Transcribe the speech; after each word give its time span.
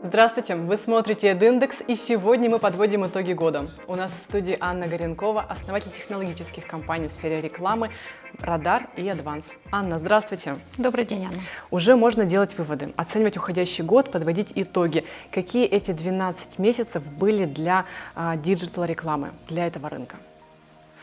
Здравствуйте, 0.00 0.54
вы 0.54 0.76
смотрите 0.76 1.32
AdIndex, 1.32 1.78
и 1.88 1.96
сегодня 1.96 2.48
мы 2.48 2.60
подводим 2.60 3.04
итоги 3.04 3.32
года. 3.32 3.66
У 3.88 3.96
нас 3.96 4.12
в 4.12 4.18
студии 4.18 4.56
Анна 4.60 4.86
Горенкова, 4.86 5.42
основатель 5.42 5.90
технологических 5.90 6.68
компаний 6.68 7.08
в 7.08 7.12
сфере 7.12 7.40
рекламы 7.40 7.90
«Радар» 8.38 8.88
и 8.96 9.08
«Адванс». 9.08 9.46
Анна, 9.72 9.98
здравствуйте. 9.98 10.56
Добрый 10.76 11.04
день, 11.04 11.24
Анна. 11.24 11.40
Уже 11.72 11.96
можно 11.96 12.24
делать 12.24 12.56
выводы, 12.56 12.94
оценивать 12.96 13.36
уходящий 13.36 13.82
год, 13.82 14.12
подводить 14.12 14.52
итоги. 14.54 15.04
Какие 15.32 15.66
эти 15.66 15.90
12 15.90 16.60
месяцев 16.60 17.04
были 17.04 17.44
для 17.44 17.84
digital-рекламы, 18.14 19.32
для 19.48 19.66
этого 19.66 19.88
рынка? 19.88 20.16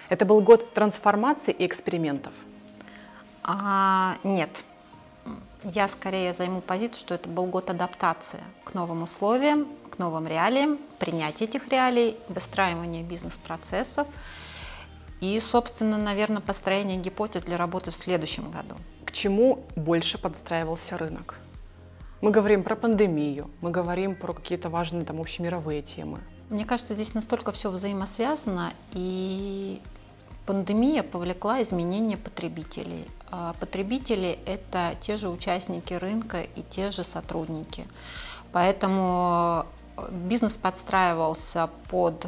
Это 0.08 0.24
был 0.24 0.40
год 0.40 0.74
трансформации 0.74 1.52
и 1.52 1.66
экспериментов? 1.66 2.32
А, 3.44 4.16
нет, 4.24 4.50
я 5.74 5.88
скорее 5.88 6.34
займу 6.34 6.62
позицию, 6.62 7.00
что 7.00 7.16
это 7.16 7.28
был 7.28 7.46
год 7.46 7.70
адаптации 7.70 8.42
к 8.64 8.74
новым 8.74 9.04
условиям, 9.04 9.68
к 9.90 9.98
новым 9.98 10.28
реалиям, 10.28 10.78
принятия 11.00 11.46
этих 11.46 11.68
реалий, 11.70 12.18
выстраивания 12.30 13.04
бизнес-процессов 13.04 14.08
и, 15.22 15.40
собственно, 15.40 15.98
наверное, 15.98 16.42
построение 16.42 16.98
гипотез 16.98 17.44
для 17.44 17.58
работы 17.58 17.92
в 17.92 17.96
следующем 17.96 18.52
году. 18.52 18.76
К 19.06 19.12
чему 19.12 19.66
больше 19.76 20.18
подстраивался 20.18 20.98
рынок? 20.98 21.36
Мы 22.22 22.32
говорим 22.32 22.64
про 22.64 22.76
пандемию, 22.76 23.50
мы 23.62 23.72
говорим 23.72 24.16
про 24.16 24.34
какие-то 24.34 24.70
важные 24.70 25.06
там 25.06 25.20
общемировые 25.20 25.82
темы. 25.82 26.20
Мне 26.50 26.66
кажется, 26.66 26.94
здесь 26.94 27.14
настолько 27.14 27.52
все 27.52 27.72
взаимосвязано, 27.72 28.72
и 28.92 29.82
Пандемия 30.46 31.02
повлекла 31.02 31.64
изменения 31.64 32.18
потребителей. 32.18 33.08
А 33.38 33.54
потребители– 33.60 34.40
это 34.46 34.96
те 35.02 35.18
же 35.18 35.28
участники 35.28 35.94
рынка 35.94 36.44
и 36.44 36.62
те 36.62 36.90
же 36.90 37.04
сотрудники. 37.04 37.86
Поэтому 38.54 39.66
бизнес 40.10 40.56
подстраивался 40.56 41.70
под 41.90 42.28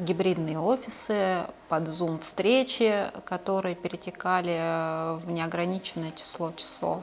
гибридные 0.00 0.58
офисы, 0.58 1.44
под 1.68 1.88
Zoom-встречи, 1.88 3.10
которые 3.26 3.74
перетекали 3.74 5.18
в 5.18 5.30
неограниченное 5.30 6.12
число 6.12 6.50
часов. 6.52 7.02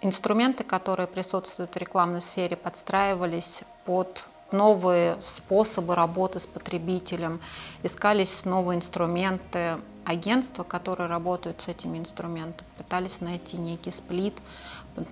Инструменты, 0.00 0.64
которые 0.64 1.06
присутствуют 1.06 1.74
в 1.74 1.76
рекламной 1.76 2.22
сфере, 2.22 2.56
подстраивались 2.56 3.64
под 3.84 4.28
новые 4.52 5.18
способы 5.26 5.94
работы 5.94 6.38
с 6.38 6.46
потребителем, 6.46 7.40
искались 7.82 8.44
новые 8.44 8.76
инструменты. 8.76 9.78
Агентства, 10.04 10.62
которые 10.62 11.08
работают 11.08 11.62
с 11.62 11.68
этими 11.68 11.98
инструментами, 11.98 12.68
пытались 12.78 13.20
найти 13.20 13.56
некий 13.56 13.90
сплит 13.90 14.34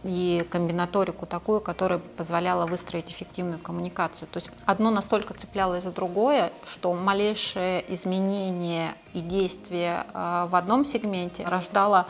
и 0.05 0.47
комбинаторику 0.51 1.27
такую, 1.27 1.61
которая 1.61 1.99
позволяла 1.99 2.67
выстроить 2.67 3.11
эффективную 3.11 3.59
коммуникацию. 3.59 4.29
То 4.29 4.37
есть 4.37 4.51
одно 4.67 4.91
настолько 4.91 5.35
цеплялось 5.35 5.83
за 5.83 5.91
другое, 5.91 6.53
что 6.65 6.95
малейшее 6.95 7.85
изменение 7.93 8.95
и 9.13 9.21
действие 9.21 10.07
а, 10.15 10.47
в 10.47 10.55
одном 10.55 10.85
сегменте 10.85 11.45
рождало 11.45 12.07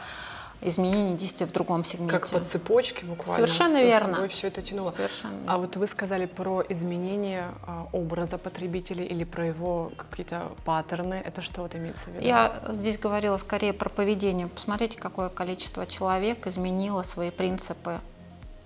изменение 0.64 1.16
действия 1.16 1.46
в 1.46 1.52
другом 1.52 1.84
сегменте. 1.84 2.18
Как 2.18 2.28
по 2.28 2.40
цепочке 2.40 3.04
буквально. 3.04 3.34
Совершенно 3.34 3.82
верно. 3.82 4.28
Все 4.28 4.48
это 4.48 4.62
тянуло. 4.62 4.90
Совершенно. 4.90 5.34
А 5.46 5.58
вот 5.58 5.76
вы 5.76 5.86
сказали 5.86 6.26
про 6.26 6.62
изменение 6.68 7.48
а, 7.66 7.86
образа 7.92 8.38
потребителя 8.38 9.04
или 9.04 9.24
про 9.24 9.46
его 9.46 9.92
какие-то 9.96 10.52
паттерны. 10.64 11.22
Это 11.24 11.42
что 11.42 11.62
вот 11.62 11.74
имеется 11.74 12.10
в 12.10 12.14
виду? 12.14 12.26
Я 12.26 12.62
здесь 12.70 12.98
говорила 12.98 13.36
скорее 13.36 13.72
про 13.72 13.88
поведение. 13.88 14.48
Посмотрите, 14.48 14.98
какое 14.98 15.28
количество 15.28 15.86
человек 15.86 16.46
изменило 16.46 17.02
свои 17.02 17.30
принципы 17.30 18.00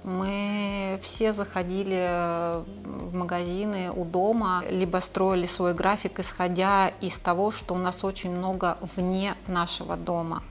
мы 0.05 0.99
все 1.03 1.33
заходили 1.33 2.63
в 2.85 3.15
магазины 3.15 3.91
у 3.91 4.05
дома, 4.05 4.63
либо 4.71 4.99
строили 4.99 5.45
свой 5.45 5.75
график, 5.75 6.21
исходя 6.21 6.89
из 7.01 7.19
того, 7.19 7.51
что 7.51 7.75
у 7.75 7.79
нас 7.79 8.05
очень 8.05 8.31
много 8.31 8.79
вне 8.97 9.35
нашего 9.47 9.97
дома. 9.97 10.43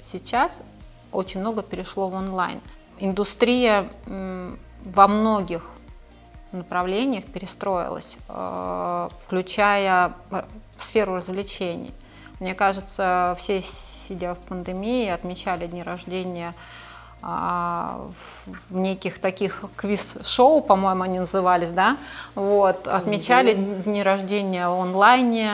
Сейчас 0.00 0.62
очень 1.12 1.40
много 1.40 1.62
перешло 1.62 2.08
в 2.08 2.14
онлайн. 2.14 2.60
Индустрия 2.98 3.90
во 4.06 5.08
многих 5.08 5.70
направлениях 6.52 7.24
перестроилась, 7.24 8.18
э, 8.28 9.08
включая 9.24 10.12
э, 10.30 10.42
сферу 10.78 11.14
развлечений. 11.14 11.92
Мне 12.40 12.54
кажется, 12.54 13.36
все, 13.38 13.60
сидя 13.60 14.34
в 14.34 14.38
пандемии, 14.38 15.08
отмечали 15.08 15.66
дни 15.66 15.82
рождения 15.82 16.54
а, 17.24 18.08
в 18.68 18.76
неких 18.76 19.20
таких 19.20 19.64
квиз-шоу, 19.76 20.60
по-моему, 20.60 21.04
они 21.04 21.20
назывались, 21.20 21.70
да, 21.70 21.96
вот, 22.34 22.88
отмечали 22.88 23.54
дни 23.54 24.02
рождения 24.02 24.66
онлайне, 24.66 25.52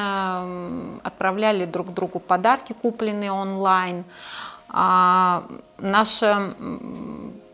отправляли 1.02 1.66
друг 1.66 1.92
другу 1.92 2.20
подарки, 2.20 2.72
купленные 2.72 3.32
онлайн, 3.32 4.04
наше 4.70 6.54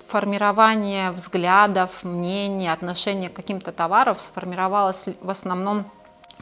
формирование 0.07 1.11
взглядов, 1.13 2.05
мнений, 2.05 2.69
отношения 2.69 3.29
к 3.29 3.33
каким-то 3.33 3.73
товарам 3.73 4.17
сформировалось 4.17 5.07
в 5.21 5.31
основном 5.31 5.87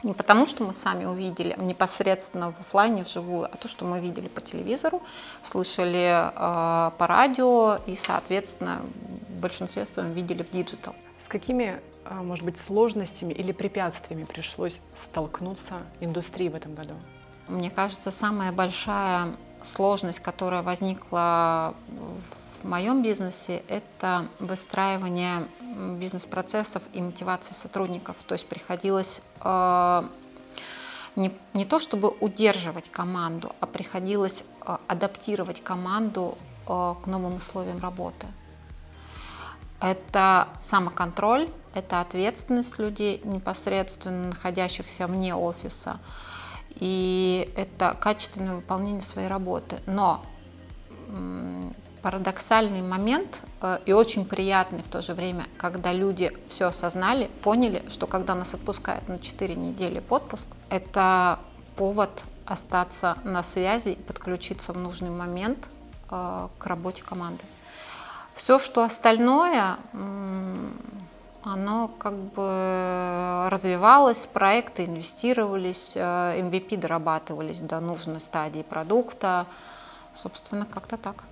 не 0.03 0.13
потому, 0.13 0.45
что 0.45 0.63
мы 0.63 0.73
сами 0.73 1.05
увидели 1.05 1.55
непосредственно 1.57 2.51
в 2.51 2.59
офлайне, 2.59 3.03
вживую, 3.03 3.45
а 3.45 3.55
то, 3.55 3.67
что 3.67 3.85
мы 3.85 3.99
видели 3.99 4.27
по 4.27 4.41
телевизору, 4.41 5.01
слышали 5.43 6.29
э, 6.29 6.91
по 6.97 7.07
радио 7.07 7.79
и, 7.85 7.95
соответственно, 7.95 8.81
в 9.29 9.39
большинстве 9.39 9.85
своем 9.85 10.11
видели 10.11 10.43
в 10.43 10.51
digital. 10.51 10.93
С 11.19 11.29
какими, 11.29 11.79
а, 12.03 12.15
может 12.15 12.43
быть, 12.43 12.59
сложностями 12.59 13.33
или 13.33 13.53
препятствиями 13.53 14.23
пришлось 14.23 14.81
столкнуться 15.01 15.75
индустрии 16.01 16.49
в 16.49 16.55
этом 16.55 16.75
году? 16.75 16.95
Мне 17.47 17.69
кажется, 17.69 18.11
самая 18.11 18.51
большая 18.51 19.33
сложность, 19.63 20.19
которая 20.19 20.61
возникла 20.61 21.73
в 22.61 22.67
моем 22.67 23.03
бизнесе, 23.03 23.63
это 23.67 24.27
выстраивание 24.39 25.47
бизнес-процессов 25.99 26.83
и 26.93 27.01
мотивации 27.01 27.53
сотрудников. 27.53 28.17
То 28.25 28.33
есть 28.33 28.47
приходилось 28.47 29.21
э, 29.41 30.03
не, 31.15 31.31
не 31.53 31.65
то 31.65 31.79
чтобы 31.79 32.09
удерживать 32.09 32.89
команду, 32.89 33.53
а 33.59 33.65
приходилось 33.65 34.43
э, 34.65 34.77
адаптировать 34.87 35.63
команду 35.63 36.37
э, 36.67 36.95
к 37.03 37.07
новым 37.07 37.35
условиям 37.35 37.79
работы. 37.79 38.27
Это 39.81 40.47
самоконтроль, 40.59 41.49
это 41.73 41.99
ответственность 41.99 42.79
людей, 42.79 43.19
непосредственно 43.25 44.27
находящихся 44.27 45.07
вне 45.07 45.35
офиса 45.35 45.99
и 46.75 47.51
это 47.55 47.95
качественное 47.99 48.55
выполнение 48.55 49.01
своей 49.01 49.27
работы. 49.27 49.79
Но 49.85 50.23
парадоксальный 52.03 52.81
момент 52.81 53.41
э, 53.61 53.79
и 53.85 53.93
очень 53.93 54.25
приятный 54.25 54.83
в 54.83 54.87
то 54.87 55.01
же 55.01 55.13
время, 55.13 55.47
когда 55.57 55.93
люди 55.93 56.37
все 56.49 56.65
осознали, 56.65 57.31
поняли, 57.41 57.81
что 57.87 58.07
когда 58.07 58.35
нас 58.35 58.53
отпускают 58.53 59.07
на 59.07 59.17
4 59.17 59.55
недели 59.55 60.03
в 60.07 60.13
отпуск, 60.13 60.47
это 60.69 61.39
повод 61.77 62.25
остаться 62.45 63.17
на 63.23 63.41
связи 63.41 63.89
и 63.89 63.95
подключиться 63.95 64.73
в 64.73 64.77
нужный 64.77 65.11
момент 65.11 65.69
э, 66.11 66.49
к 66.57 66.65
работе 66.65 67.01
команды. 67.03 67.43
Все, 68.35 68.59
что 68.59 68.83
остальное, 68.83 69.77
оно 71.43 71.87
как 71.87 72.15
бы 72.15 73.47
развивалось, 73.49 74.25
проекты 74.25 74.85
инвестировались, 74.85 75.95
MVP 75.95 76.75
э, 76.75 76.77
дорабатывались 76.77 77.61
до 77.61 77.79
нужной 77.79 78.19
стадии 78.19 78.61
продукта. 78.61 79.45
Собственно, 80.13 80.65
как-то 80.65 80.97
так. 80.97 81.23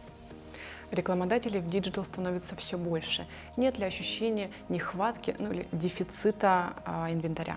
Рекламодателей 0.91 1.62
в 1.62 1.69
digital 1.69 2.03
становится 2.03 2.56
все 2.57 2.77
больше. 2.77 3.25
Нет 3.56 3.80
ли 3.80 3.85
ощущения 3.85 4.51
нехватки 4.68 5.33
ну, 5.39 5.50
или 5.51 5.65
дефицита 5.71 6.74
а, 6.83 7.09
инвентаря? 7.09 7.56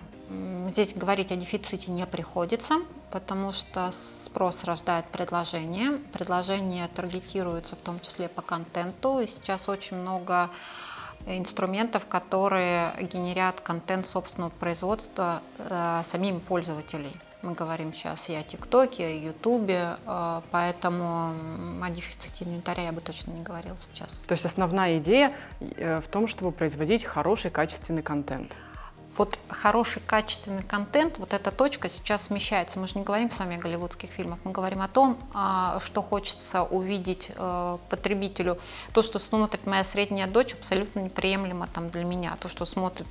Здесь 0.69 0.93
говорить 0.93 1.33
о 1.33 1.35
дефиците 1.35 1.91
не 1.91 2.05
приходится, 2.05 2.75
потому 3.11 3.51
что 3.51 3.91
спрос 3.91 4.63
рождает 4.63 5.05
предложение. 5.07 5.97
Предложение 6.13 6.87
таргетируется 6.87 7.75
в 7.75 7.79
том 7.79 7.99
числе 7.99 8.29
по 8.29 8.41
контенту. 8.41 9.19
И 9.19 9.25
сейчас 9.25 9.67
очень 9.67 9.97
много 9.97 10.49
инструментов, 11.25 12.05
которые 12.05 12.93
генерят 13.11 13.61
контент 13.61 14.05
собственного 14.05 14.49
производства 14.51 15.41
э, 15.57 16.01
самим 16.03 16.39
пользователей. 16.39 17.13
Мы 17.41 17.53
говорим 17.53 17.93
сейчас 17.93 18.29
и 18.29 18.35
о 18.35 18.43
ТикТоке, 18.43 19.17
и 19.17 19.19
о 19.19 19.27
Ютубе, 19.27 19.97
э, 20.05 20.41
поэтому 20.51 21.33
о 21.81 21.89
дефиците 21.89 22.45
инвентаря 22.45 22.83
я 22.85 22.91
бы 22.91 23.01
точно 23.01 23.31
не 23.31 23.41
говорила 23.41 23.77
сейчас. 23.77 24.21
То 24.27 24.33
есть 24.33 24.45
основная 24.45 24.99
идея 24.99 25.33
э, 25.59 25.99
в 25.99 26.07
том, 26.07 26.27
чтобы 26.27 26.51
производить 26.51 27.03
хороший, 27.03 27.51
качественный 27.51 28.01
контент? 28.01 28.55
Вот 29.17 29.39
хороший 29.49 30.01
качественный 30.05 30.63
контент, 30.63 31.17
вот 31.17 31.33
эта 31.33 31.51
точка 31.51 31.89
сейчас 31.89 32.23
смещается. 32.23 32.79
Мы 32.79 32.87
же 32.87 32.97
не 32.97 33.03
говорим 33.03 33.31
с 33.31 33.39
вами 33.39 33.57
о 33.57 33.59
голливудских 33.59 34.09
фильмах, 34.09 34.39
мы 34.43 34.51
говорим 34.51 34.81
о 34.81 34.87
том, 34.87 35.17
а, 35.33 35.79
что 35.83 36.01
хочется 36.01 36.63
увидеть 36.63 37.31
э, 37.35 37.77
потребителю. 37.89 38.57
То, 38.93 39.01
что 39.01 39.19
смотрит 39.19 39.65
моя 39.65 39.83
средняя 39.83 40.27
дочь, 40.27 40.53
абсолютно 40.53 40.99
неприемлемо 40.99 41.67
там 41.67 41.89
для 41.89 42.03
меня. 42.03 42.35
То, 42.39 42.47
что 42.47 42.65
смотрит 42.65 43.07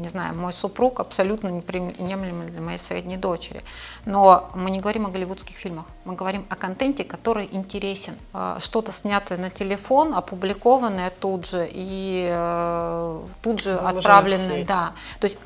не 0.00 0.08
знаю, 0.08 0.34
мой 0.34 0.52
супруг 0.52 1.00
абсолютно 1.00 1.48
неприемлемый 1.48 2.48
для 2.48 2.60
моей 2.60 2.78
средней 2.78 3.16
дочери. 3.16 3.62
Но 4.04 4.50
мы 4.54 4.70
не 4.70 4.80
говорим 4.80 5.06
о 5.06 5.10
голливудских 5.10 5.56
фильмах, 5.56 5.86
мы 6.04 6.14
говорим 6.14 6.46
о 6.48 6.56
контенте, 6.56 7.04
который 7.04 7.48
интересен. 7.50 8.16
А, 8.32 8.58
что-то 8.60 8.92
снятое 8.92 9.38
на 9.38 9.50
телефон, 9.50 10.14
опубликованное 10.14 11.10
тут 11.10 11.46
же 11.46 11.68
и 11.70 12.28
э, 12.30 13.20
тут 13.42 13.60
же 13.60 13.72
Выложено 13.72 13.98
отправленное. 13.98 14.64
Да. 14.64 14.92
То 15.20 15.26
есть 15.26 15.38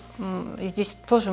здесь 0.60 0.96
тоже 1.08 1.32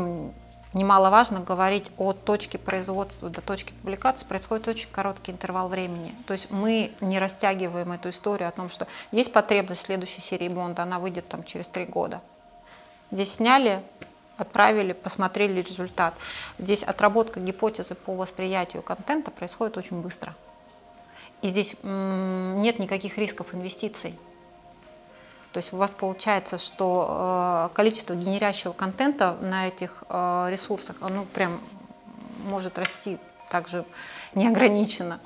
немаловажно 0.74 1.40
говорить 1.40 1.92
о 1.98 2.14
точке 2.14 2.58
производства 2.58 3.30
до 3.30 3.42
точки 3.42 3.74
публикации 3.74 4.26
происходит 4.26 4.68
очень 4.68 4.90
короткий 4.92 5.32
интервал 5.32 5.68
времени. 5.70 6.14
То 6.26 6.34
есть 6.34 6.52
мы 6.52 6.92
не 7.02 7.20
растягиваем 7.20 7.92
эту 7.92 8.10
историю 8.10 8.50
о 8.50 8.52
том, 8.52 8.70
что 8.70 8.88
есть 9.12 9.34
потребность 9.34 9.82
следующей 9.82 10.22
серии 10.22 10.50
Бонда, 10.50 10.84
она 10.84 11.00
выйдет 11.00 11.28
там 11.28 11.44
через 11.44 11.68
три 11.68 11.86
года. 11.86 12.22
Здесь 13.12 13.36
сняли, 13.36 13.84
отправили, 14.38 14.94
посмотрели 14.94 15.62
результат. 15.62 16.14
Здесь 16.60 16.84
отработка 16.84 17.40
гипотезы 17.40 17.96
по 17.96 18.16
восприятию 18.16 18.84
контента 18.84 19.32
происходит 19.32 19.78
очень 19.78 20.02
быстро. 20.02 20.36
И 21.42 21.48
здесь 21.50 21.76
нет 21.84 22.80
никаких 22.80 23.18
рисков 23.18 23.54
инвестиций. 23.54 24.18
То 25.54 25.60
есть 25.60 25.74
у 25.74 25.78
вас 25.78 25.92
получается, 25.92 26.58
что 26.58 27.70
э, 27.72 27.76
количество 27.76 28.14
генерящего 28.14 28.74
контента 28.74 29.38
на 29.42 29.68
этих 29.68 30.04
э, 30.10 30.48
ресурсах, 30.52 30.98
оно 31.00 31.24
прям 31.26 31.60
может 32.46 32.78
расти 32.78 33.18
также 33.50 33.86
неограниченно. 34.36 35.20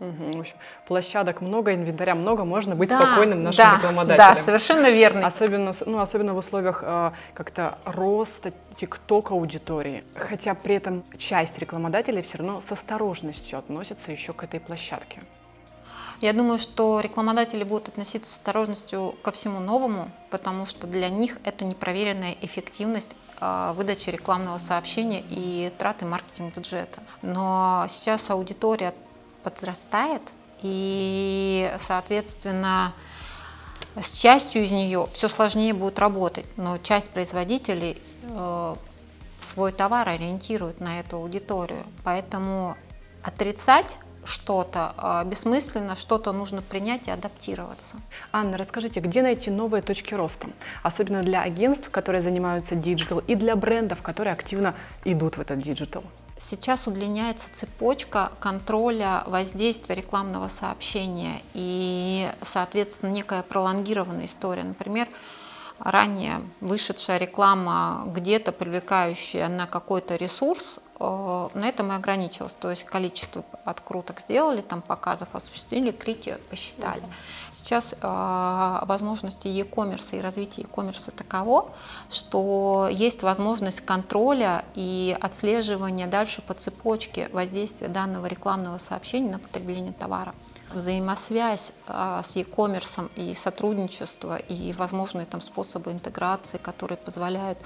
Угу. 0.00 0.36
В 0.36 0.40
общем, 0.40 0.56
площадок 0.86 1.40
много, 1.40 1.74
инвентаря 1.74 2.14
много, 2.14 2.44
можно 2.44 2.74
быть 2.74 2.88
да, 2.88 2.98
спокойным 2.98 3.42
нашим 3.42 3.64
да, 3.64 3.76
рекламодателем. 3.76 4.34
Да, 4.34 4.36
совершенно 4.36 4.90
верно. 4.90 5.26
Особенно, 5.26 5.72
ну, 5.86 6.00
особенно 6.00 6.34
в 6.34 6.38
условиях 6.38 6.82
э, 6.84 7.12
как-то 7.32 7.78
роста 7.84 8.52
тикток 8.76 9.30
аудитории. 9.30 10.04
Хотя 10.14 10.54
при 10.54 10.74
этом 10.74 11.04
часть 11.16 11.58
рекламодателей 11.58 12.22
все 12.22 12.38
равно 12.38 12.60
с 12.60 12.72
осторожностью 12.72 13.58
относится 13.58 14.10
еще 14.10 14.32
к 14.32 14.42
этой 14.42 14.60
площадке. 14.60 15.20
Я 16.20 16.32
думаю, 16.32 16.58
что 16.58 17.00
рекламодатели 17.00 17.64
будут 17.64 17.88
относиться 17.88 18.32
с 18.32 18.36
осторожностью 18.36 19.14
ко 19.22 19.30
всему 19.30 19.60
новому, 19.60 20.10
потому 20.30 20.64
что 20.64 20.86
для 20.86 21.08
них 21.08 21.38
это 21.44 21.64
непроверенная 21.64 22.36
эффективность 22.40 23.16
э, 23.40 23.72
выдачи 23.76 24.10
рекламного 24.10 24.58
сообщения 24.58 25.22
и 25.28 25.72
траты 25.76 26.06
маркетинг 26.06 26.56
бюджета. 26.56 27.00
Но 27.22 27.86
сейчас 27.88 28.30
аудитория 28.30 28.94
подрастает, 29.44 30.22
и, 30.62 31.70
соответственно, 31.80 32.94
с 34.00 34.12
частью 34.12 34.64
из 34.64 34.72
нее 34.72 35.08
все 35.12 35.28
сложнее 35.28 35.74
будет 35.74 35.98
работать, 35.98 36.46
но 36.56 36.78
часть 36.78 37.10
производителей 37.10 38.00
э, 38.22 38.74
свой 39.40 39.72
товар 39.72 40.08
ориентирует 40.08 40.80
на 40.80 41.00
эту 41.00 41.18
аудиторию. 41.18 41.84
Поэтому 42.02 42.76
отрицать 43.22 43.98
что-то 44.24 44.94
э, 44.96 45.28
бессмысленно, 45.28 45.94
что-то 45.96 46.32
нужно 46.32 46.62
принять 46.62 47.06
и 47.06 47.10
адаптироваться. 47.10 47.96
Анна, 48.32 48.56
расскажите, 48.56 49.00
где 49.00 49.22
найти 49.22 49.50
новые 49.50 49.82
точки 49.82 50.14
роста, 50.14 50.48
особенно 50.82 51.22
для 51.22 51.42
агентств, 51.42 51.90
которые 51.90 52.20
занимаются 52.20 52.74
digital, 52.74 53.18
и 53.18 53.34
для 53.34 53.54
брендов, 53.54 54.02
которые 54.02 54.32
активно 54.32 54.74
идут 55.04 55.36
в 55.36 55.40
этот 55.40 55.58
digital? 55.58 56.04
Сейчас 56.36 56.88
удлиняется 56.88 57.48
цепочка 57.52 58.32
контроля 58.40 59.22
воздействия 59.26 59.94
рекламного 59.94 60.48
сообщения 60.48 61.40
и, 61.54 62.30
соответственно, 62.42 63.10
некая 63.10 63.42
пролонгированная 63.42 64.24
история. 64.24 64.64
Например, 64.64 65.08
ранее 65.78 66.42
вышедшая 66.60 67.18
реклама, 67.18 68.04
где-то 68.06 68.52
привлекающая 68.52 69.48
на 69.48 69.66
какой-то 69.66 70.16
ресурс, 70.16 70.80
э, 71.00 71.48
на 71.54 71.68
этом 71.68 71.92
и 71.92 71.94
ограничилась. 71.94 72.54
То 72.54 72.70
есть 72.70 72.84
количество 72.84 73.44
откруток 73.64 74.20
сделали, 74.20 74.60
там 74.60 74.82
показов 74.82 75.28
осуществили, 75.32 75.90
клики 75.90 76.38
посчитали. 76.50 77.02
Сейчас 77.52 77.94
э, 78.00 78.78
возможности 78.86 79.48
e-commerce 79.48 80.16
и 80.16 80.20
развитие 80.20 80.66
e-commerce 80.66 81.10
таково, 81.10 81.70
что 82.08 82.88
есть 82.90 83.22
возможность 83.22 83.80
контроля 83.80 84.64
и 84.74 85.16
отслеживания 85.20 86.06
дальше 86.06 86.42
по 86.42 86.54
цепочке 86.54 87.28
воздействия 87.32 87.88
данного 87.88 88.26
рекламного 88.26 88.78
сообщения 88.78 89.30
на 89.30 89.38
потребление 89.38 89.92
товара 89.92 90.34
взаимосвязь 90.74 91.72
а, 91.86 92.22
с 92.22 92.36
e-commerce 92.36 93.10
и 93.16 93.34
сотрудничество 93.34 94.36
и 94.36 94.72
возможные 94.72 95.26
там 95.26 95.40
способы 95.40 95.92
интеграции, 95.92 96.58
которые 96.58 96.98
позволяют 96.98 97.58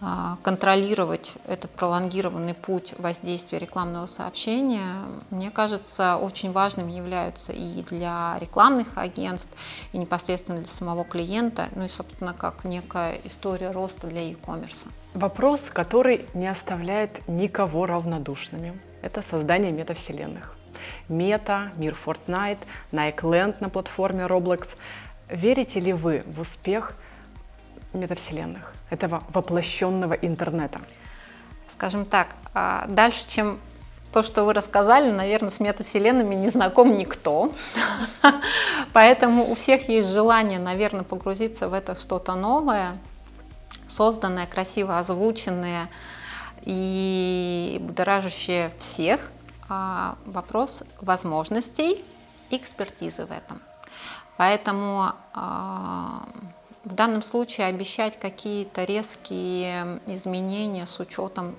а, 0.00 0.38
контролировать 0.42 1.34
этот 1.46 1.70
пролонгированный 1.70 2.54
путь 2.54 2.94
воздействия 2.98 3.58
рекламного 3.58 4.06
сообщения, 4.06 5.02
мне 5.30 5.50
кажется, 5.50 6.16
очень 6.16 6.52
важными 6.52 6.92
являются 6.92 7.52
и 7.52 7.82
для 7.82 8.36
рекламных 8.40 8.96
агентств, 8.96 9.50
и 9.92 9.98
непосредственно 9.98 10.58
для 10.58 10.66
самого 10.66 11.04
клиента, 11.04 11.68
ну 11.74 11.84
и, 11.84 11.88
собственно, 11.88 12.34
как 12.34 12.64
некая 12.64 13.20
история 13.24 13.70
роста 13.70 14.06
для 14.06 14.22
e-commerce. 14.22 14.86
Вопрос, 15.14 15.70
который 15.70 16.26
не 16.34 16.46
оставляет 16.46 17.26
никого 17.28 17.86
равнодушными. 17.86 18.80
Это 19.02 19.22
создание 19.22 19.72
метавселенных. 19.72 20.57
Мета, 21.08 21.72
мир 21.76 21.96
Fortnite, 22.04 22.58
Nike 22.92 23.22
Land 23.22 23.56
на 23.60 23.68
платформе 23.68 24.24
Roblox. 24.24 24.68
Верите 25.28 25.80
ли 25.80 25.92
вы 25.92 26.22
в 26.26 26.40
успех 26.40 26.94
метавселенных, 27.92 28.72
этого 28.90 29.22
воплощенного 29.28 30.14
интернета? 30.14 30.80
Скажем 31.68 32.04
так, 32.04 32.28
а, 32.54 32.86
дальше, 32.88 33.24
чем 33.28 33.58
то, 34.12 34.22
что 34.22 34.44
вы 34.44 34.54
рассказали, 34.54 35.10
наверное, 35.10 35.50
с 35.50 35.60
метавселенными 35.60 36.34
не 36.34 36.50
знаком 36.50 36.96
никто. 36.96 37.52
Поэтому 38.92 39.50
у 39.50 39.54
всех 39.54 39.88
есть 39.88 40.08
желание, 40.08 40.58
наверное, 40.58 41.04
погрузиться 41.04 41.68
в 41.68 41.74
это 41.74 41.94
что-то 41.94 42.34
новое, 42.34 42.96
созданное, 43.86 44.46
красиво 44.46 44.98
озвученное 44.98 45.90
и 46.62 47.78
будоражащее 47.82 48.72
всех 48.78 49.30
вопрос 49.68 50.82
возможностей 51.00 52.04
экспертизы 52.50 53.26
в 53.26 53.32
этом. 53.32 53.60
Поэтому 54.36 55.12
а, 55.34 56.22
в 56.84 56.94
данном 56.94 57.22
случае 57.22 57.66
обещать 57.66 58.18
какие-то 58.18 58.84
резкие 58.84 60.00
изменения 60.06 60.86
с 60.86 61.00
учетом 61.00 61.54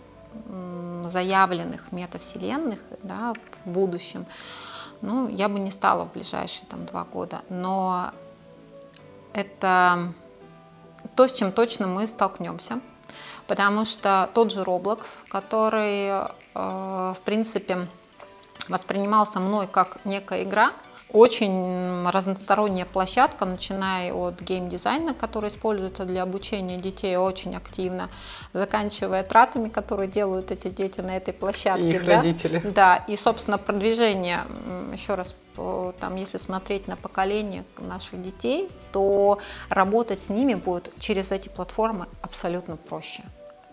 заявленных 1.04 1.92
метавселенных 1.92 2.80
да, 3.04 3.34
в 3.66 3.70
будущем, 3.70 4.26
ну, 5.02 5.28
я 5.28 5.50
бы 5.50 5.60
не 5.60 5.72
стала 5.72 6.06
в 6.06 6.14
ближайшие 6.14 6.68
там, 6.68 6.86
два 6.86 7.04
года. 7.04 7.42
Но 7.50 8.12
это 9.34 10.14
то, 11.16 11.28
с 11.28 11.34
чем 11.34 11.52
точно 11.52 11.88
мы 11.88 12.08
столкнемся. 12.08 12.80
Потому 13.48 13.86
что 13.86 14.30
тот 14.34 14.52
же 14.52 14.62
Roblox, 14.62 15.26
который, 15.28 16.10
э, 16.10 16.24
в 16.54 17.22
принципе, 17.26 17.88
воспринимался 18.70 19.40
мной 19.40 19.68
как 19.68 19.98
некая 20.06 20.44
игра, 20.44 20.72
очень 21.12 22.08
разносторонняя 22.08 22.86
площадка, 22.86 23.46
начиная 23.46 24.14
от 24.14 24.40
геймдизайна, 24.42 25.14
который 25.16 25.50
используется 25.50 26.06
для 26.06 26.22
обучения 26.22 26.78
детей 26.78 27.18
очень 27.18 27.56
активно, 27.56 28.10
заканчивая 28.54 29.24
тратами, 29.24 29.70
которые 29.70 30.08
делают 30.08 30.52
эти 30.52 30.68
дети 30.68 31.02
на 31.02 31.18
этой 31.18 31.34
площадке. 31.34 31.90
И 31.90 31.96
их 31.96 32.06
да? 32.06 32.18
родители. 32.18 32.60
Да, 32.60 32.98
и, 33.08 33.16
собственно, 33.16 33.58
продвижение, 33.58 34.42
еще 34.94 35.16
раз, 35.16 35.36
там, 36.00 36.16
если 36.16 36.38
смотреть 36.38 36.88
на 36.88 36.96
поколение 36.96 37.64
наших 37.80 38.22
детей, 38.22 38.70
то 38.92 39.40
работать 39.70 40.20
с 40.20 40.30
ними 40.30 40.54
будет 40.54 40.92
через 41.00 41.32
эти 41.32 41.50
платформы 41.50 42.06
абсолютно 42.22 42.76
проще. 42.76 43.24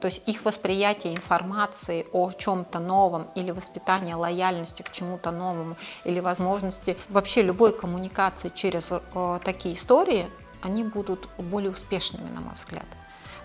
То 0.01 0.07
есть 0.09 0.23
их 0.27 0.45
восприятие 0.45 1.15
информации 1.15 2.07
о 2.13 2.31
чем-то 2.31 2.79
новом 2.79 3.29
или 3.35 3.51
воспитание 3.51 4.15
лояльности 4.15 4.83
к 4.83 4.91
чему-то 4.91 5.31
новому 5.31 5.77
или 6.05 6.21
возможности 6.21 6.99
вообще 7.09 7.43
любой 7.43 7.73
коммуникации 7.73 8.51
через 8.55 8.91
э, 8.91 9.41
такие 9.43 9.75
истории, 9.75 10.29
они 10.63 10.85
будут 10.85 11.29
более 11.39 11.71
успешными, 11.71 12.29
на 12.29 12.41
мой 12.41 12.55
взгляд. 12.55 12.87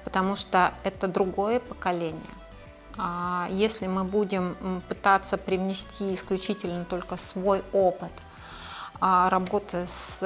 Потому 0.04 0.36
что 0.36 0.74
это 0.84 1.08
другое 1.08 1.60
поколение. 1.60 2.22
А 2.98 3.48
если 3.50 3.88
мы 3.88 4.04
будем 4.04 4.82
пытаться 4.90 5.38
привнести 5.38 6.14
исключительно 6.14 6.84
только 6.84 7.18
свой 7.18 7.64
опыт 7.72 8.12
а, 9.00 9.30
работы 9.30 9.86
с 9.88 10.20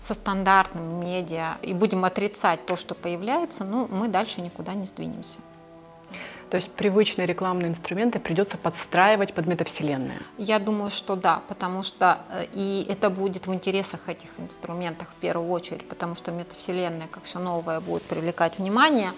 со 0.00 0.14
стандартным 0.14 1.00
медиа 1.00 1.58
и 1.62 1.74
будем 1.74 2.04
отрицать 2.04 2.64
то, 2.66 2.76
что 2.76 2.94
появляется, 2.94 3.64
ну, 3.64 3.86
мы 3.90 4.08
дальше 4.08 4.40
никуда 4.40 4.74
не 4.74 4.86
сдвинемся. 4.86 5.40
То 6.48 6.56
есть 6.56 6.68
привычные 6.72 7.26
рекламные 7.26 7.68
инструменты 7.68 8.18
придется 8.18 8.58
подстраивать 8.58 9.34
под 9.34 9.46
метавселенную? 9.46 10.18
Я 10.36 10.58
думаю, 10.58 10.90
что 10.90 11.14
да, 11.14 11.42
потому 11.48 11.84
что 11.84 12.22
э, 12.30 12.46
и 12.52 12.84
это 12.88 13.08
будет 13.08 13.46
в 13.46 13.54
интересах 13.54 14.08
этих 14.08 14.30
инструментов 14.38 15.08
в 15.08 15.20
первую 15.20 15.48
очередь, 15.50 15.88
потому 15.88 16.16
что 16.16 16.32
метавселенная, 16.32 17.06
как 17.06 17.22
все 17.22 17.38
новое, 17.38 17.78
будет 17.78 18.02
привлекать 18.02 18.58
внимание, 18.58 19.12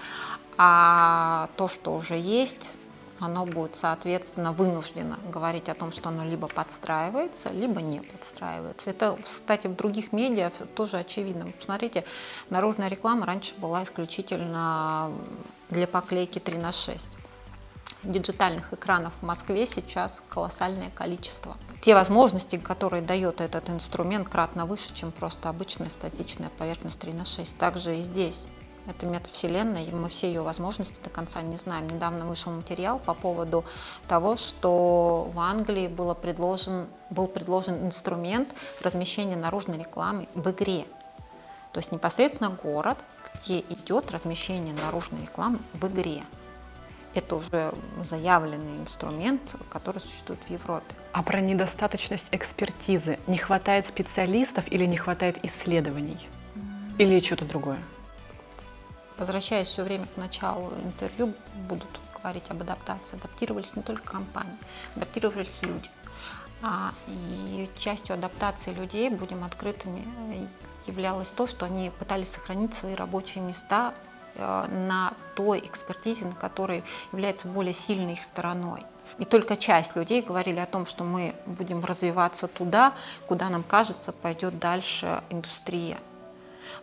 а 0.58 1.48
то, 1.56 1.68
что 1.68 1.94
уже 1.94 2.18
есть, 2.18 2.74
оно 3.22 3.46
будет, 3.46 3.76
соответственно, 3.76 4.52
вынуждено 4.52 5.18
говорить 5.32 5.68
о 5.68 5.74
том, 5.74 5.92
что 5.92 6.08
оно 6.08 6.24
либо 6.24 6.48
подстраивается, 6.48 7.50
либо 7.50 7.80
не 7.80 8.00
подстраивается. 8.00 8.90
Это, 8.90 9.18
кстати, 9.22 9.68
в 9.68 9.76
других 9.76 10.12
медиа 10.12 10.50
тоже 10.74 10.98
очевидно. 10.98 11.52
Посмотрите, 11.58 12.04
наружная 12.50 12.88
реклама 12.88 13.24
раньше 13.26 13.54
была 13.56 13.84
исключительно 13.84 15.12
для 15.70 15.86
поклейки 15.86 16.38
3 16.38 16.58
на 16.58 16.72
6 16.72 17.08
диджитальных 18.02 18.72
экранов 18.72 19.12
в 19.20 19.22
Москве 19.24 19.66
сейчас 19.66 20.22
колоссальное 20.28 20.90
количество. 20.90 21.56
Те 21.80 21.94
возможности, 21.94 22.56
которые 22.56 23.02
дает 23.02 23.40
этот 23.40 23.70
инструмент, 23.70 24.28
кратно 24.28 24.66
выше, 24.66 24.92
чем 24.92 25.12
просто 25.12 25.48
обычная 25.48 25.88
статичная 25.88 26.50
поверхность 26.58 26.98
3 26.98 27.12
на 27.12 27.24
6. 27.24 27.56
Также 27.58 27.98
и 27.98 28.02
здесь. 28.02 28.48
Это 28.86 29.06
метавселенная, 29.06 29.84
и 29.84 29.92
мы 29.92 30.08
все 30.08 30.26
ее 30.26 30.42
возможности 30.42 31.00
до 31.02 31.10
конца 31.10 31.40
не 31.40 31.56
знаем. 31.56 31.86
Недавно 31.86 32.26
вышел 32.26 32.50
материал 32.52 32.98
по 32.98 33.14
поводу 33.14 33.64
того, 34.08 34.36
что 34.36 35.30
в 35.32 35.38
Англии 35.38 35.86
было 35.86 36.14
предложен, 36.14 36.86
был 37.10 37.28
предложен 37.28 37.86
инструмент 37.86 38.48
размещения 38.82 39.36
наружной 39.36 39.78
рекламы 39.78 40.28
в 40.34 40.50
игре. 40.50 40.84
То 41.72 41.78
есть 41.78 41.92
непосредственно 41.92 42.50
город, 42.50 42.98
где 43.34 43.60
идет 43.60 44.10
размещение 44.10 44.74
наружной 44.74 45.22
рекламы 45.22 45.60
в 45.74 45.86
игре. 45.86 46.22
Это 47.14 47.36
уже 47.36 47.74
заявленный 48.02 48.78
инструмент, 48.78 49.54
который 49.70 49.98
существует 49.98 50.40
в 50.42 50.50
Европе. 50.50 50.94
А 51.12 51.22
про 51.22 51.40
недостаточность 51.40 52.28
экспертизы 52.32 53.18
не 53.26 53.36
хватает 53.36 53.86
специалистов 53.86 54.64
или 54.70 54.86
не 54.86 54.96
хватает 54.96 55.38
исследований? 55.44 56.18
Или 56.98 57.20
что-то 57.20 57.44
другое? 57.44 57.78
Возвращаясь 59.18 59.68
все 59.68 59.82
время 59.82 60.06
к 60.06 60.16
началу 60.16 60.72
интервью, 60.82 61.34
будут 61.68 61.88
говорить 62.20 62.44
об 62.48 62.62
адаптации. 62.62 63.16
Адаптировались 63.16 63.76
не 63.76 63.82
только 63.82 64.04
компании, 64.04 64.56
адаптировались 64.96 65.60
люди. 65.62 65.90
А, 66.62 66.92
и 67.08 67.68
частью 67.78 68.14
адаптации 68.14 68.72
людей, 68.72 69.08
будем 69.10 69.44
открытыми, 69.44 70.06
являлось 70.86 71.28
то, 71.28 71.46
что 71.46 71.66
они 71.66 71.90
пытались 71.98 72.30
сохранить 72.30 72.74
свои 72.74 72.94
рабочие 72.94 73.42
места 73.42 73.94
Э, 74.34 74.66
на 74.68 75.12
той 75.34 75.60
экспертизе, 75.60 76.26
на 76.26 76.32
которой 76.32 76.84
является 77.12 77.48
более 77.48 77.74
сильной 77.74 78.14
их 78.14 78.22
стороной. 78.22 78.84
И 79.18 79.24
только 79.24 79.56
часть 79.56 79.94
людей 79.94 80.22
говорили 80.22 80.58
о 80.58 80.66
том, 80.66 80.86
что 80.86 81.04
мы 81.04 81.34
будем 81.44 81.84
развиваться 81.84 82.48
туда, 82.48 82.94
куда 83.26 83.50
нам 83.50 83.62
кажется 83.62 84.12
пойдет 84.12 84.58
дальше 84.58 85.22
индустрия. 85.28 85.98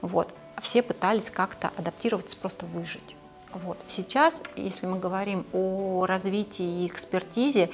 Вот. 0.01 0.33
Все 0.61 0.81
пытались 0.81 1.29
как-то 1.29 1.71
адаптироваться, 1.77 2.37
просто 2.37 2.65
выжить. 2.65 3.15
Вот. 3.53 3.77
Сейчас, 3.87 4.43
если 4.55 4.85
мы 4.85 4.99
говорим 4.99 5.45
о 5.53 6.05
развитии 6.05 6.83
и 6.83 6.87
экспертизе, 6.87 7.69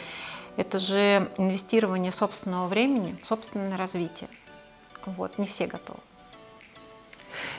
это 0.58 0.80
же 0.80 1.30
инвестирование 1.38 2.12
собственного 2.12 2.68
времени, 2.68 3.18
собственное 3.24 3.78
развитие. 3.78 4.30
Вот. 5.06 5.38
Не 5.38 5.46
все 5.46 5.68
готовы. 5.68 6.00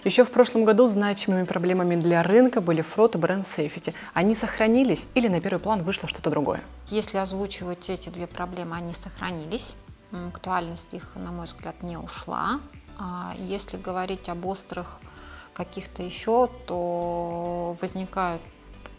Еще 0.05 0.25
в 0.25 0.31
прошлом 0.31 0.65
году 0.65 0.87
значимыми 0.87 1.45
проблемами 1.45 1.97
для 1.97 2.23
рынка 2.23 2.61
были 2.61 2.81
фрод 2.81 3.15
и 3.15 3.19
бренд 3.19 3.47
сейфити. 3.47 3.93
Они 4.15 4.35
сохранились 4.35 5.07
или 5.15 5.29
на 5.29 5.41
первый 5.41 5.59
план 5.59 5.83
вышло 5.83 6.09
что-то 6.09 6.31
другое? 6.31 6.63
Если 6.89 7.19
озвучивать 7.19 7.91
эти 7.91 8.09
две 8.09 8.27
проблемы, 8.27 8.77
они 8.77 8.93
сохранились. 8.93 9.75
Актуальность 10.13 10.95
их, 10.95 11.17
на 11.17 11.33
мой 11.33 11.47
взгляд, 11.47 11.83
не 11.83 11.97
ушла. 11.97 12.61
А 12.99 13.35
если 13.39 13.77
говорить 13.77 14.29
об 14.29 14.47
острых 14.47 14.99
каких-то 15.57 16.03
еще, 16.03 16.51
то 16.67 17.77
возникают 17.81 18.43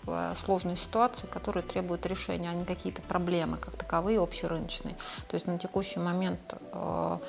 э, 0.07 0.33
сложные 0.35 0.75
ситуации, 0.75 1.27
которые 1.27 1.61
требуют 1.63 2.05
решения, 2.07 2.49
а 2.49 2.53
не 2.53 2.65
какие-то 2.65 3.03
проблемы, 3.03 3.57
как 3.57 3.75
таковые, 3.75 4.19
общерыночные. 4.19 4.95
То 5.27 5.35
есть 5.35 5.45
на 5.45 5.59
текущий 5.59 5.99
момент 5.99 6.55
э, 6.73 7.19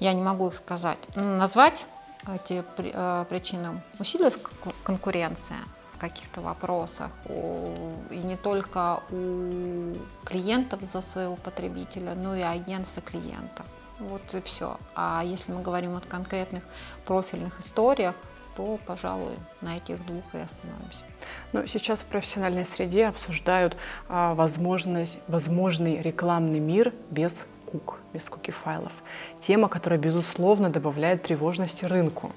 я 0.00 0.12
не 0.14 0.22
могу 0.22 0.48
их 0.48 0.54
сказать. 0.54 0.98
Назвать 1.14 1.86
эти 2.26 2.64
э, 2.78 3.24
причины 3.28 3.82
усилилась 3.98 4.38
конкуренция 4.82 5.58
в 5.92 5.98
каких-то 5.98 6.40
вопросах, 6.40 7.10
и 7.28 8.16
не 8.16 8.36
только 8.36 9.02
у 9.10 9.94
клиентов 10.24 10.82
за 10.82 11.00
своего 11.00 11.36
потребителя, 11.36 12.14
но 12.14 12.36
и 12.36 12.40
агентства 12.40 13.02
клиентов. 13.02 13.66
Вот 13.98 14.32
и 14.32 14.40
все. 14.40 14.78
А 14.94 15.22
если 15.24 15.50
мы 15.50 15.60
говорим 15.60 15.96
о 15.96 16.00
конкретных 16.00 16.62
профильных 17.04 17.58
историях, 17.58 18.14
то, 18.58 18.76
пожалуй, 18.86 19.34
на 19.60 19.76
этих 19.76 20.04
двух 20.04 20.24
и 20.34 20.38
остановимся. 20.38 21.06
Но 21.52 21.64
сейчас 21.66 22.00
в 22.00 22.06
профессиональной 22.06 22.64
среде 22.64 23.06
обсуждают 23.06 23.76
а, 24.08 24.34
возможность, 24.34 25.20
возможный 25.28 26.02
рекламный 26.02 26.58
мир 26.58 26.92
без 27.08 27.46
кук, 27.66 28.00
без 28.12 28.28
куки-файлов. 28.28 28.92
Тема, 29.38 29.68
которая, 29.68 30.00
безусловно, 30.00 30.70
добавляет 30.70 31.22
тревожности 31.22 31.84
рынку. 31.84 32.32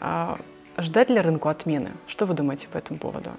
А, 0.00 0.38
ждать 0.78 1.10
ли 1.10 1.18
рынку 1.18 1.48
отмены? 1.48 1.90
Что 2.06 2.24
вы 2.24 2.34
думаете 2.34 2.68
по 2.68 2.78
этому 2.78 3.00
поводу? 3.00 3.30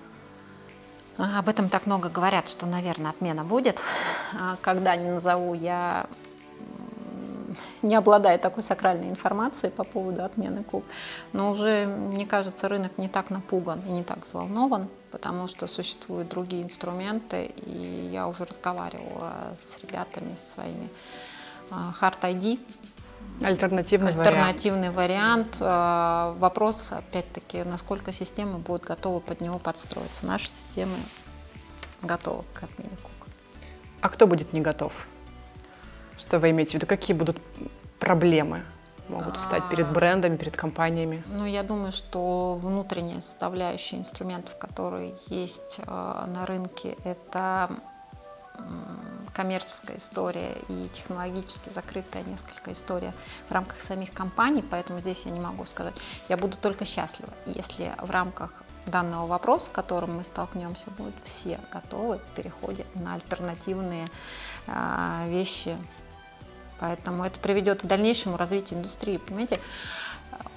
Об 1.17 1.47
этом 1.47 1.69
так 1.69 1.85
много 1.85 2.09
говорят, 2.09 2.49
что, 2.49 2.65
наверное, 2.65 3.11
отмена 3.11 3.45
будет. 3.45 3.79
А, 4.37 4.57
когда 4.59 4.93
не 4.97 5.09
назову, 5.09 5.53
я 5.53 6.07
не 7.81 7.95
обладаю 7.95 8.39
такой 8.39 8.63
сакральной 8.63 9.09
информацией 9.09 9.71
по 9.71 9.83
поводу 9.83 10.23
отмены 10.23 10.63
КУК. 10.63 10.83
Но 11.33 11.51
уже, 11.51 11.85
мне 11.85 12.25
кажется, 12.25 12.67
рынок 12.67 12.97
не 12.97 13.07
так 13.07 13.29
напуган 13.29 13.81
и 13.87 13.91
не 13.91 14.03
так 14.03 14.25
взволнован, 14.25 14.87
потому 15.11 15.47
что 15.47 15.67
существуют 15.67 16.29
другие 16.29 16.63
инструменты, 16.63 17.45
и 17.45 18.09
я 18.11 18.27
уже 18.27 18.45
разговаривала 18.45 19.55
с 19.57 19.81
ребятами, 19.83 20.35
со 20.35 20.51
своими 20.53 20.89
а, 21.69 21.93
Hard 22.01 22.21
ID, 22.21 22.59
Альтернативный, 23.41 24.09
Альтернативный 24.09 24.89
вариант. 24.89 25.55
вариант. 25.55 25.57
А, 25.61 26.35
вопрос, 26.39 26.91
опять-таки, 26.91 27.63
насколько 27.63 28.11
системы 28.11 28.57
будут 28.57 28.83
готовы 28.83 29.21
под 29.21 29.39
него 29.39 29.59
подстроиться. 29.59 30.25
Наши 30.25 30.49
системы 30.49 30.95
готовы 32.01 32.43
к 32.53 32.63
отмене 32.63 32.97
КУК. 33.01 33.27
А 34.01 34.09
кто 34.09 34.27
будет 34.27 34.51
не 34.51 34.61
готов? 34.61 35.07
Что 36.29 36.37
вы 36.37 36.51
имеете 36.51 36.73
в 36.73 36.73
виду? 36.75 36.85
Какие 36.85 37.17
будут 37.17 37.37
проблемы 37.97 38.61
могут 39.07 39.37
встать 39.37 39.67
перед 39.67 39.87
а. 39.87 39.91
брендами, 39.91 40.37
перед 40.37 40.55
компаниями? 40.55 41.23
Ну, 41.33 41.43
я 41.43 41.63
думаю, 41.63 41.91
что 41.91 42.53
внутренняя 42.61 43.19
составляющая 43.19 43.97
инструментов, 43.97 44.55
которые 44.59 45.15
есть 45.25 45.79
э, 45.79 46.25
на 46.27 46.45
рынке, 46.45 46.95
это 47.03 47.71
коммерческая 49.33 49.97
история 49.97 50.57
и 50.67 50.89
технологически 50.93 51.69
закрытая 51.69 52.21
несколько 52.21 52.73
история 52.73 53.13
в 53.47 53.51
рамках 53.51 53.81
самих 53.81 54.13
компаний, 54.13 54.63
поэтому 54.69 54.99
здесь 54.99 55.23
я 55.25 55.31
не 55.31 55.39
могу 55.39 55.65
сказать. 55.65 55.95
Я 56.27 56.37
буду 56.37 56.57
только 56.57 56.85
счастлива, 56.85 57.33
если 57.47 57.91
в 57.97 58.11
рамках 58.11 58.51
данного 58.85 59.25
вопроса, 59.25 59.65
с 59.65 59.69
которым 59.69 60.17
мы 60.17 60.23
столкнемся, 60.23 60.91
будут 60.91 61.15
все 61.23 61.59
готовы 61.71 62.19
к 62.19 62.23
переходе 62.35 62.85
на 62.93 63.15
альтернативные 63.15 64.09
э, 64.67 65.25
вещи 65.29 65.75
Поэтому 66.79 67.25
это 67.25 67.39
приведет 67.39 67.81
к 67.81 67.85
дальнейшему 67.85 68.37
развитию 68.37 68.79
индустрии. 68.79 69.17
Понимаете, 69.17 69.59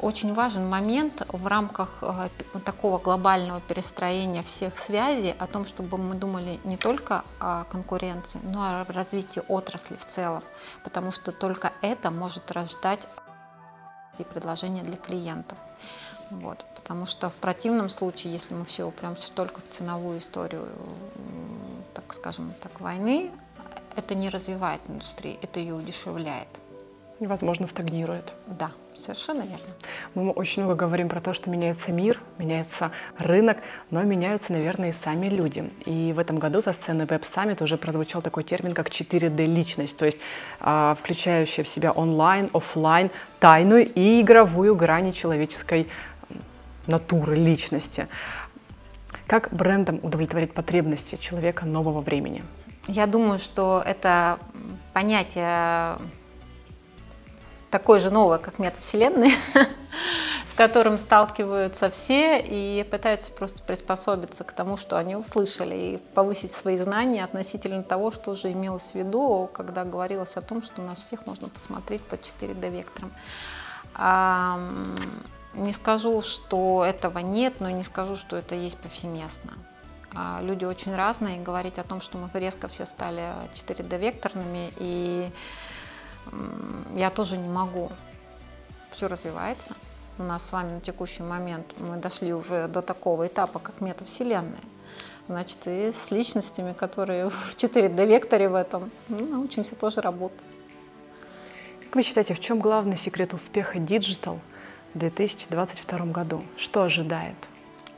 очень 0.01 0.35
важен 0.35 0.69
момент 0.69 1.27
в 1.29 1.47
рамках 1.47 1.99
э, 2.03 2.29
такого 2.65 2.99
глобального 2.99 3.61
перестроения 3.61 4.43
всех 4.43 4.79
связей 4.79 5.35
о 5.39 5.47
том, 5.47 5.65
чтобы 5.65 5.99
мы 5.99 6.15
думали 6.15 6.61
не 6.65 6.77
только 6.77 7.25
о 7.41 7.65
конкуренции, 7.65 8.41
но 8.43 8.67
и 8.67 8.83
о 8.83 8.93
развитии 8.93 9.43
отрасли 9.49 9.97
в 9.97 10.07
целом, 10.07 10.43
потому 10.85 11.11
что 11.11 11.33
только 11.33 11.73
это 11.83 12.11
может 12.11 12.51
рождать 12.51 13.07
предложения 14.33 14.83
для 14.83 14.97
клиентов. 14.97 15.59
Вот, 16.31 16.65
потому 16.77 17.07
что 17.07 17.29
в 17.29 17.35
противном 17.35 17.89
случае, 17.89 18.33
если 18.33 18.55
мы 18.55 18.65
все 18.65 18.85
упремся 18.85 19.31
только 19.33 19.61
в 19.61 19.69
ценовую 19.69 20.19
историю, 20.19 20.69
так 21.95 22.13
скажем, 22.15 22.55
так, 22.61 22.81
войны, 22.81 23.31
это 23.97 24.15
не 24.15 24.29
развивает 24.29 24.81
индустрию, 24.89 25.37
это 25.43 25.61
ее 25.61 25.75
удешевляет. 25.75 26.49
Возможно, 27.21 27.69
стагнирует. 27.69 28.33
Да, 28.47 28.73
совершенно 28.97 29.43
верно. 29.43 29.75
Мы 30.15 30.31
очень 30.31 30.63
много 30.63 30.75
говорим 30.75 31.09
про 31.09 31.21
то, 31.21 31.33
что 31.35 31.51
меняется 31.51 31.93
мир, 31.93 32.19
меняется 32.39 32.91
рынок, 33.17 33.59
но 33.91 34.03
меняются, 34.03 34.53
наверное, 34.53 34.91
и 34.91 34.95
сами 35.05 35.27
люди. 35.27 35.71
И 35.85 36.13
в 36.13 36.19
этом 36.19 36.41
году 36.41 36.61
со 36.63 36.73
сцены 36.73 37.03
Web 37.03 37.23
Summit 37.23 37.63
уже 37.63 37.77
прозвучал 37.77 38.23
такой 38.23 38.43
термин, 38.43 38.75
как 38.75 38.89
4D-личность, 38.89 39.97
то 39.97 40.05
есть 40.05 40.19
э, 40.61 40.95
включающая 40.99 41.63
в 41.63 41.69
себя 41.69 41.93
онлайн, 41.93 42.51
офлайн, 42.53 43.11
тайную 43.39 43.89
и 43.95 44.21
игровую 44.21 44.75
грани 44.75 45.13
человеческой 45.13 45.89
натуры, 46.89 47.37
личности. 47.37 48.09
Как 49.29 49.49
брендам 49.53 50.01
удовлетворить 50.03 50.53
потребности 50.53 51.17
человека 51.17 51.67
нового 51.67 52.01
времени? 52.01 52.43
Я 52.89 53.07
думаю, 53.07 53.39
что 53.39 53.83
это 53.85 54.39
понятие 54.93 55.99
такое 57.71 58.01
же 58.01 58.11
новое, 58.11 58.39
как 58.39 58.59
метавселенная, 58.59 59.33
с 60.53 60.55
которым 60.57 60.99
сталкиваются 60.99 61.89
все 61.91 62.39
и 62.39 62.87
пытаются 62.91 63.33
просто 63.33 63.63
приспособиться 63.63 64.45
к 64.45 64.53
тому, 64.53 64.77
что 64.77 64.99
они 64.99 65.17
услышали, 65.17 65.75
и 65.75 65.97
повысить 66.15 66.53
свои 66.53 66.77
знания 66.77 67.25
относительно 67.25 67.83
того, 67.83 68.11
что 68.11 68.35
же 68.35 68.53
имелось 68.53 68.93
в 68.93 68.95
виду, 68.97 69.49
когда 69.53 69.85
говорилось 69.85 70.37
о 70.37 70.43
том, 70.43 70.63
что 70.63 70.83
нас 70.83 70.99
всех 70.99 71.27
можно 71.27 71.49
посмотреть 71.49 72.03
под 72.03 72.21
4D-вектором. 72.21 73.13
Не 75.55 75.73
скажу, 75.73 76.21
что 76.21 76.85
этого 76.85 77.19
нет, 77.21 77.61
но 77.61 77.71
не 77.71 77.85
скажу, 77.85 78.17
что 78.17 78.37
это 78.37 78.55
есть 78.55 78.79
повсеместно. 78.79 79.53
А, 80.15 80.41
люди 80.43 80.65
очень 80.65 80.95
разные, 80.95 81.39
и 81.39 81.43
говорить 81.43 81.79
о 81.79 81.85
том, 81.85 82.01
что 82.01 82.19
мы 82.19 82.29
резко 82.39 82.69
все 82.69 82.85
стали 82.85 83.33
4D-векторными, 83.55 84.73
и 84.77 85.31
я 86.97 87.11
тоже 87.11 87.37
не 87.37 87.49
могу. 87.49 87.91
Все 88.91 89.07
развивается. 89.09 89.75
У 90.19 90.23
нас 90.23 90.47
с 90.47 90.53
вами 90.53 90.75
на 90.75 90.81
текущий 90.81 91.23
момент 91.23 91.67
мы 91.79 91.97
дошли 91.97 92.35
уже 92.35 92.69
до 92.69 92.83
такого 92.83 93.27
этапа, 93.27 93.59
как 93.59 93.81
метавселенная. 93.81 94.61
Значит, 95.29 95.59
и 95.67 95.91
с 95.93 96.11
личностями, 96.11 96.75
которые 96.75 97.29
в 97.31 97.57
4D-векторе 97.57 98.49
в 98.49 98.55
этом, 98.55 98.91
ну, 99.09 99.27
научимся 99.27 99.75
тоже 99.75 100.01
работать. 100.01 100.57
Как 101.81 101.97
вы 101.97 102.03
считаете, 102.03 102.35
в 102.35 102.41
чем 102.41 102.61
главный 102.61 102.97
секрет 102.97 103.33
успеха 103.33 103.79
Digital 103.79 104.39
в 104.95 104.99
2022 104.99 106.07
году? 106.07 106.43
Что 106.57 106.83
ожидает? 106.83 107.37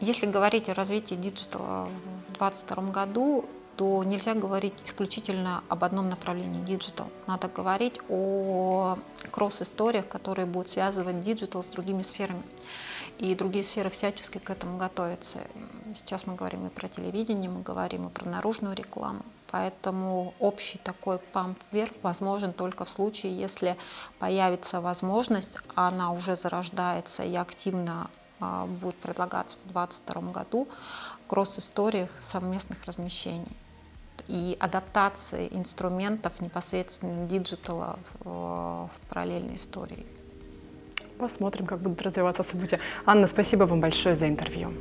Если 0.00 0.26
говорить 0.26 0.68
о 0.68 0.74
развитии 0.74 1.14
диджитала 1.14 1.88
в 2.28 2.38
2022 2.38 2.90
году, 2.90 3.44
то 3.76 4.04
нельзя 4.04 4.34
говорить 4.34 4.74
исключительно 4.84 5.62
об 5.68 5.84
одном 5.84 6.08
направлении 6.08 6.62
digital. 6.64 7.08
Надо 7.26 7.48
говорить 7.48 7.98
о 8.08 8.98
кросс-историях, 9.30 10.06
которые 10.08 10.46
будут 10.46 10.70
связывать 10.70 11.22
digital 11.22 11.62
с 11.62 11.66
другими 11.66 12.02
сферами. 12.02 12.42
И 13.18 13.34
другие 13.34 13.62
сферы 13.62 13.90
всячески 13.90 14.38
к 14.38 14.50
этому 14.50 14.76
готовятся. 14.76 15.38
Сейчас 15.94 16.26
мы 16.26 16.34
говорим 16.34 16.66
и 16.66 16.70
про 16.70 16.88
телевидение, 16.88 17.48
мы 17.48 17.62
говорим 17.62 18.08
и 18.08 18.10
про 18.10 18.28
наружную 18.28 18.74
рекламу. 18.74 19.22
Поэтому 19.50 20.34
общий 20.40 20.78
такой 20.78 21.18
pump 21.18 21.58
вверх 21.70 21.92
возможен 22.02 22.52
только 22.52 22.84
в 22.84 22.90
случае, 22.90 23.38
если 23.38 23.76
появится 24.18 24.80
возможность, 24.80 25.58
она 25.76 26.10
уже 26.10 26.34
зарождается 26.34 27.22
и 27.22 27.36
активно 27.36 28.10
будет 28.80 28.96
предлагаться 28.96 29.56
в 29.64 29.72
2022 29.72 30.32
году, 30.32 30.68
кросс-историях 31.28 32.10
совместных 32.20 32.84
размещений 32.84 33.56
и 34.28 34.56
адаптации 34.60 35.48
инструментов 35.50 36.40
непосредственно 36.40 37.26
диджитала 37.26 37.98
в, 38.20 38.88
в 38.88 39.08
параллельной 39.08 39.56
истории. 39.56 40.06
Посмотрим, 41.18 41.66
как 41.66 41.80
будут 41.80 42.02
развиваться 42.02 42.42
события. 42.42 42.80
Анна, 43.06 43.26
спасибо 43.26 43.64
вам 43.64 43.80
большое 43.80 44.14
за 44.14 44.28
интервью. 44.28 44.72